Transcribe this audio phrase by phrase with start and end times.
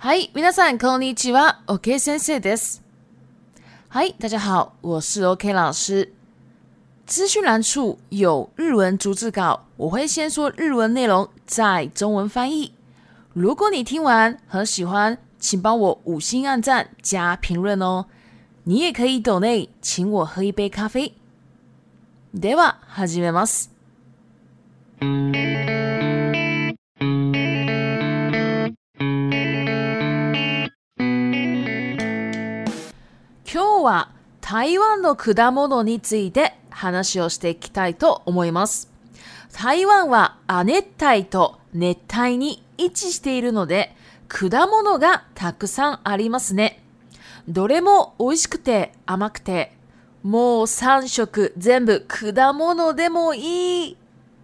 [0.00, 1.60] 嗨，皆さんこんにちは。
[1.66, 2.80] OK 先生です。
[3.88, 6.12] 嗨，大家好，我是 OK 老师。
[7.04, 12.72] 资讯栏处有日文逐字稿，我会先说日文内容，再中文翻译。
[13.32, 18.06] 如果你听完很喜欢，请帮我五星按赞加评论哦。
[18.62, 21.14] 你也可以抖内请我喝一杯咖啡。
[22.32, 23.68] では始めます。
[33.78, 34.10] 今日は
[34.40, 38.90] 台湾の果物について話をしていきたいと思います。
[39.52, 43.94] 台湾は亜熱帯と熱帯に位置しているので、
[44.26, 46.82] 果物がたくさんありますね。
[47.46, 49.76] どれも美味しくて甘くて、
[50.24, 53.96] もう3色全部果物でもいい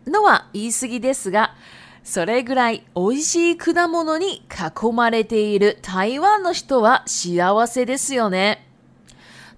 [0.07, 1.57] のは言い過ぎですが、
[2.05, 8.65] それぐらい美味しい果物に囲まれている台湾の人は幸せですよね。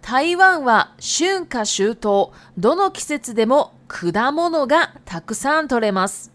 [0.08, 6.30] 台湾は春夏秋冬、どの季節でも果物がたくさん取れます。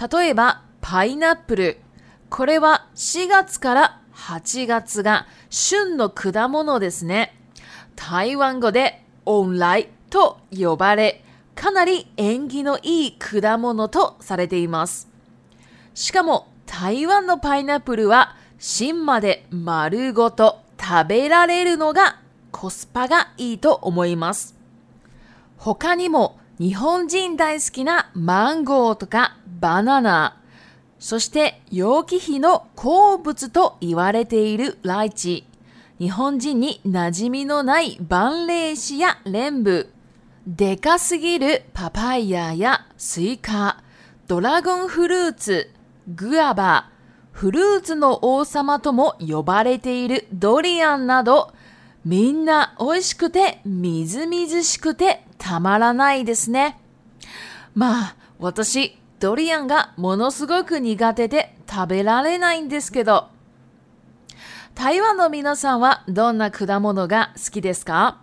[0.00, 1.78] 例えば、パイナップル。
[2.30, 7.36] これは4月から8月が旬の果物ですね。
[7.96, 11.24] 台湾語でオンライと呼ばれ、
[11.56, 15.08] かなり縁起のいい果物とされています。
[15.92, 22.20] しかも台湾のパイナップルは芯まで丸ごと食べられるのが
[22.58, 24.56] コスパがいいと思います。
[25.58, 30.40] 他にも日本人大好きなマンゴーとかバナナ、
[30.98, 35.46] そして陽気比の好物と言われているライチ、
[35.98, 39.92] 日本人に馴染みのないバンレイシやレンブ、
[40.46, 43.82] でかすぎるパパイヤやスイカ、
[44.28, 45.74] ドラゴンフルーツ、
[46.08, 46.88] グアバ、
[47.32, 51.52] フルーツの王様とも呼ばれているドリアンなど、
[52.06, 56.78] みんな美味しくてみずみずしくてたまらないですね。
[57.74, 63.26] まあ、私、ドリアンがものすごく苦手で食べられないんですけど、
[64.76, 68.18] 台湾の皆さんはどんな果物が好きですか？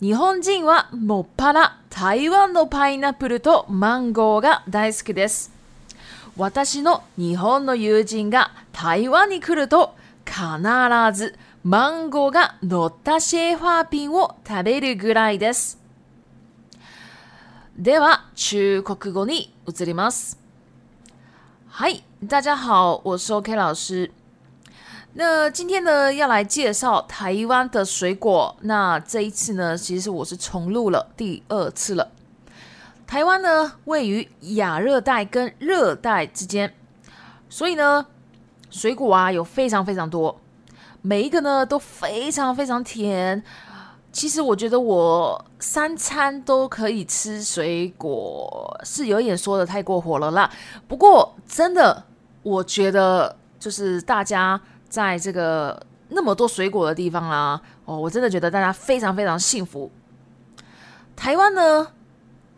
[0.00, 5.52] 日本人はもっぱら台湾のパイナップルとマンゴーが大好きです。
[6.36, 15.78] 私の日本の友人が台湾に来ると必ずマンゴーが乗ったシェーファーピンを食べるぐらいです。
[17.76, 20.38] では、中国語に移ります。
[21.68, 24.12] はい、大家好，我是 OK 老师。
[25.14, 28.56] 那今天呢，要来介绍台湾的水果。
[28.62, 32.10] 那这一次呢，其实我是重录了第二次了。
[33.06, 36.72] 台湾呢，位于亚热带跟热带之间，
[37.48, 38.06] 所以呢，
[38.74, 40.40] 水果啊有非常非常多。
[41.00, 43.40] 每一个呢都非常非常甜，
[44.10, 50.50] 其实我觉得我三餐都可以吃水果，是有点说的太过火了啦。
[50.88, 52.04] 不过真的，
[52.42, 59.90] 我觉得就是大家在这个那么多水果的地方啦，哦，我真的觉得大家非常非常幸福。
[61.14, 61.88] 台湾呢，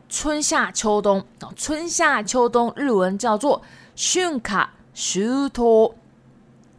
[0.08, 1.22] 春夏秋冬，
[1.54, 3.60] 春夏秋冬日文叫做
[3.94, 5.94] 春卡秋冬。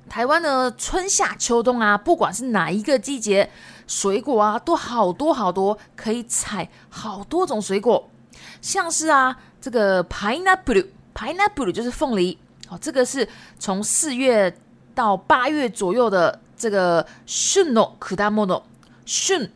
[0.09, 3.49] 台湾呢春夏秋冬啊，不管是哪一个季节，
[3.85, 8.09] 水果啊都好多好多，可以采好多种水果，
[8.61, 12.37] 像是啊这个 pineapple，pineapple 就是凤梨，
[12.69, 13.27] 哦，这个是
[13.59, 14.57] 从四月
[14.95, 18.63] 到八月左右的这个旬の果物，
[19.05, 19.51] 旬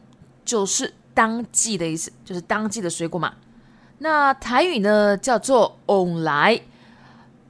[0.46, 3.34] 就是当季的意思，就是当季的水果嘛。
[4.00, 6.62] 那台语呢叫做 on 来，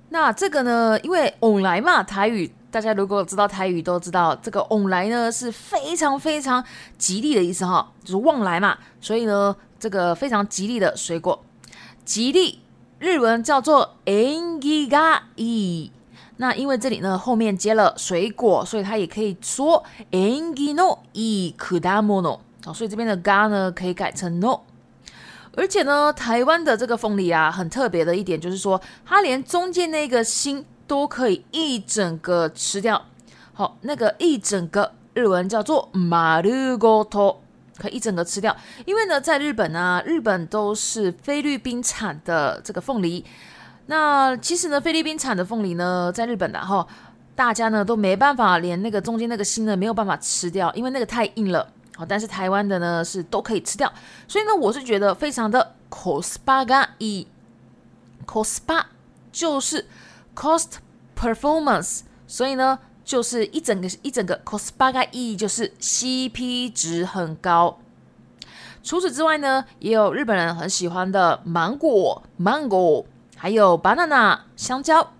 [0.09, 2.53] 那这个呢，因为 on 来嘛，台语。
[2.71, 6.63] 大家如果知道台语，都知道这个“往来”呢是非常非常
[6.97, 8.77] 吉利的意思哈，就是旺来嘛。
[9.01, 11.43] 所以呢，这个非常吉利的水果，
[12.05, 12.61] 吉利
[12.97, 15.89] 日文叫做 “engigai”。
[16.37, 22.39] 那因为这里呢后面接了水果，所以它也可以说 “engino i kudamono”。
[22.65, 24.61] 哦，所以这边的 “ga” 呢可以改成 “no”。
[25.57, 30.65] 而且呢，台湾的这个凤梨啊，很特别的一点就是说，它连中间那个心。
[30.86, 33.06] 都可以一整个吃掉，
[33.52, 36.48] 好，那个一整个日文叫做马鲁
[36.78, 37.38] ゴト，
[37.76, 38.56] 可以一整个吃掉。
[38.84, 43.24] 因为呢，在日本呢，日本都是菲律宾产的这个凤梨。
[43.86, 46.86] 那其实呢，菲律宾产的凤梨呢，在日本的哈，
[47.34, 51.68] 大家呢都没办法，连那个中间那个心呢没有办法吃掉，因为那个太硬了。
[51.96, 53.92] 好，但是台湾的呢是都可以吃掉。
[54.28, 57.26] 所以呢，我是觉得非常的 cost がいい，
[58.24, 58.84] cost
[59.32, 59.86] 就是。
[60.41, 60.79] Cost
[61.15, 67.77] performance，所以呢，就是一整个一整个 cost 八个亿就是 CP 值很高。
[68.81, 73.05] 除此之外呢，也有日本人很喜欢的芒果 （mango），
[73.35, 75.13] 还有 banana 香蕉，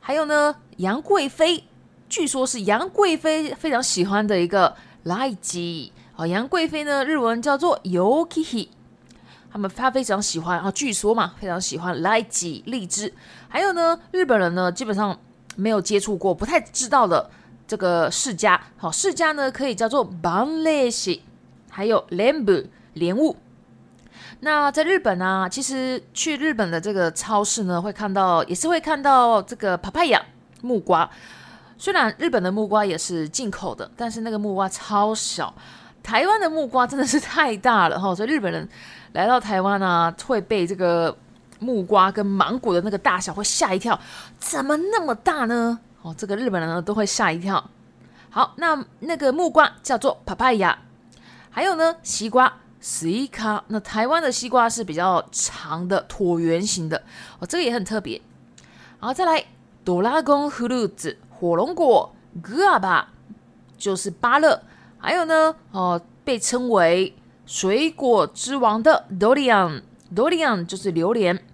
[0.00, 1.68] 还有呢杨贵妃，
[2.08, 6.26] 据说是杨贵妃非常喜欢的一个赖吉啊。
[6.26, 8.66] 杨贵妃呢日文叫做 Yoki，
[9.54, 13.14] 他们他非常喜欢啊，据说嘛非常喜欢赖吉荔枝。
[13.48, 15.16] 还有呢日本人呢基本上
[15.54, 17.30] 没有接触过，不太知道的
[17.64, 21.20] 这个世家，好世家呢可以叫做 banleshi。
[21.70, 23.36] 还有莲雾，莲雾。
[24.40, 30.20] 那在日本呢，其实去日本的这个超市呢，会看到，也是会看到这个 papaya
[30.62, 31.08] 木瓜。
[31.78, 35.54] 虽然日本的木瓜也是进口的，但是那个木瓜超小。
[36.04, 38.68] 台湾的木瓜真的是太大了哈，所以日本人
[39.14, 41.16] 来到台湾呢，会被这个
[41.58, 43.98] 木瓜跟芒果的那个大小会吓一跳，
[44.38, 45.80] 怎么那么大呢？
[46.02, 47.70] 哦，这个日本人呢都会吓一跳。
[48.28, 50.76] 好，那那个木瓜叫做 papaya。
[51.48, 53.64] 还有呢，西瓜，西卡。
[53.68, 57.02] 那台湾的西瓜是比较长的椭圆形的
[57.38, 58.20] 哦，这个也很特别。
[59.00, 59.42] 然后再来，
[59.84, 63.08] 哆啦公葫芦子，火龙果，格阿巴，
[63.78, 64.60] 就是芭乐。
[65.04, 67.14] 还有呢，哦，被称为
[67.44, 71.44] 水果之王的 durian，durian 就是榴莲。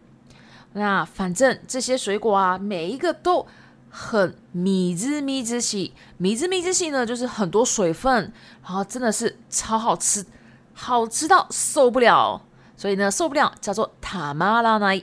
[0.75, 3.47] 那反正这些水果啊，每一个都。
[3.93, 8.33] 很米汁米汁系，米汁米汁系呢，就是很多水分，
[8.63, 10.25] 然后真的是超好吃，
[10.73, 12.41] 好吃到受不了，
[12.77, 15.03] 所以呢受不了，叫做塔玛拉奈。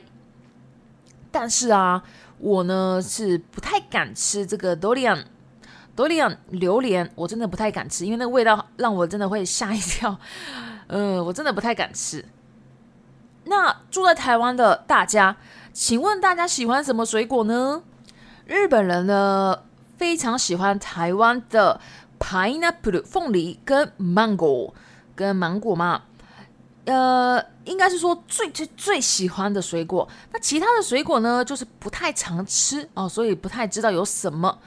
[1.30, 2.02] 但是啊，
[2.38, 4.74] 我呢是不太敢吃这个
[5.98, 10.18] durian，durian 榴莲，我真的不太敢吃，因为那个味道让我真的会吓一跳，
[10.88, 12.24] 呃，我真的不太敢吃。
[13.46, 15.38] 那住在台湾的大家，
[15.74, 17.82] 请问大家喜欢什么水果呢？
[18.46, 19.64] 日本人呢
[19.98, 21.82] 非常喜欢台湾的
[22.20, 24.74] pineapple 凤梨跟 mango
[25.16, 26.04] 跟芒果嘛，
[26.86, 30.08] 呃，应该是说最最最喜欢的水果。
[30.32, 34.60] 那其他的水果呢，就是不太常吃哦，所以不太知道有什么。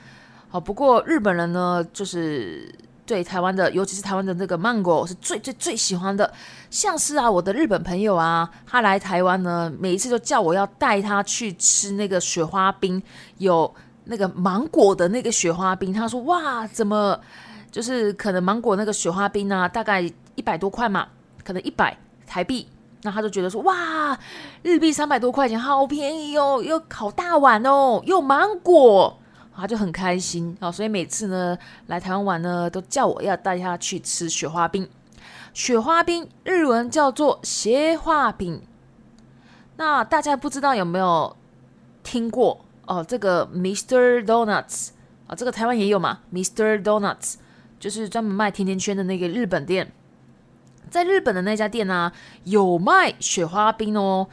[0.52, 2.75] 好，不过日本人呢，就是
[3.06, 6.29] 对台湾的，尤其是台湾的那个芒果是最最最喜欢的。
[6.70, 13.00] 像是啊，我的日本朋友啊，他来台湾呢，每一次都叫我要带他去吃那个雪花冰，
[13.38, 13.73] 有
[14.06, 15.93] 那个芒果的那个雪花冰。
[15.93, 17.17] 他说：“哇，怎么
[17.70, 19.69] 就是可能芒果那个雪花冰呢？
[19.69, 20.00] 大概
[20.35, 21.06] 一百多块嘛，
[21.44, 22.67] 可能一百台币。
[23.02, 24.19] 那他就觉得说：哇，
[24.62, 29.19] 日币三百多块钱，好便宜哦，又好大碗哦，又芒果，
[29.55, 30.70] 他就很开心啊。
[30.70, 31.56] 所以每次呢
[31.87, 34.88] 来台湾玩呢，都叫我要带他去吃雪花冰。”
[35.52, 38.62] 雪花冰日文叫做斜花饼，
[39.76, 41.37] 那大家不知道有没有
[42.05, 43.02] 听过哦？
[43.02, 44.91] 这个 Mister Donuts
[45.26, 47.35] 啊，这个台湾也有嘛？Mister Donuts
[47.81, 49.91] 就是专门卖甜甜圈的那个日本店，
[50.88, 52.12] 在日本的那家店呢，
[52.44, 54.29] 有卖雪花冰哦。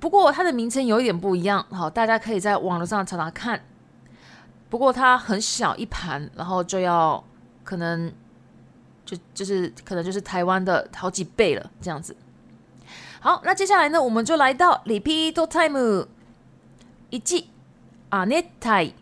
[0.00, 3.60] 不过它的名称有一点不一样，好，大家可以在网络上查查看。
[4.72, 7.22] 不过它很小一盘，然后就要
[7.62, 8.10] 可能。
[9.04, 12.16] 就就是可能就是台湾的好几倍了，这样子。
[13.20, 16.06] 好，那接下来呢，我们就来到 repeat time
[17.10, 17.50] 一季
[18.10, 18.92] 阿热带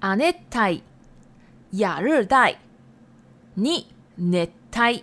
[0.00, 0.80] 阿热带
[1.72, 2.58] 亚热带。
[3.56, 3.84] 二
[4.16, 5.02] 热带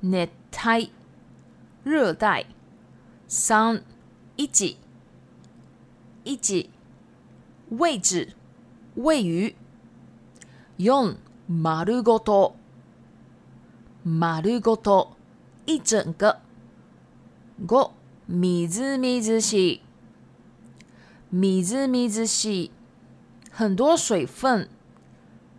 [0.00, 0.88] 热带
[1.82, 2.46] 热带。
[3.26, 3.82] 三
[4.36, 4.78] 一季
[6.22, 6.70] 一季
[7.73, 8.35] 位置
[8.95, 9.55] 位于
[10.77, 12.55] 四丸ごと、
[14.03, 15.17] 丸ごと、
[15.65, 16.39] 一整个。
[17.65, 17.91] 五、
[18.27, 19.81] みずみずしい、
[21.31, 22.71] みずみずしい、
[23.51, 24.69] 很多水分。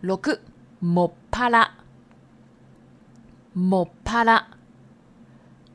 [0.00, 0.40] 六、
[0.80, 1.76] もっぱら、
[3.54, 4.48] もっぱら、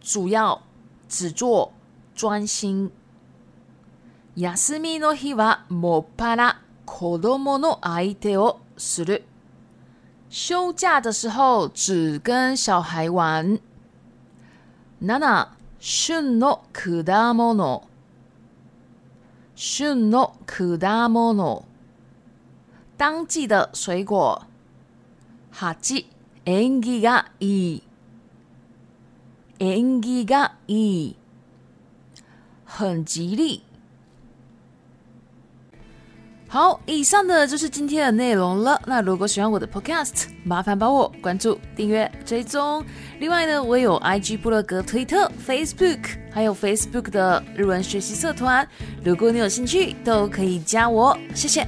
[0.02, 0.62] 主要、
[1.08, 1.72] 只做、
[2.16, 2.92] 专心。
[4.41, 9.25] 休みの日はもっぱら子供の相手をする。
[10.31, 13.61] 休假的时候只跟小孩玩。
[14.99, 17.83] 七、旬の果物。
[19.55, 21.67] 旬の果物。
[22.97, 24.47] 当季的水果。
[25.51, 26.07] 八、
[26.47, 27.83] 縁起がいい。
[29.59, 31.17] 縁起がいい。
[32.65, 33.70] 很吉利。
[36.53, 38.83] 好，以上的就是今天的内容了。
[38.85, 42.85] 那如果喜欢我的 Podcast，麻烦帮我关注、订阅、追踪。
[43.21, 46.01] 另外呢，我有 IG、部落格、推特、Facebook，
[46.33, 48.67] 还有 Facebook 的日文学习社团。
[49.05, 51.17] 如果你有兴趣，都可以加我。
[51.37, 51.65] 谢谢，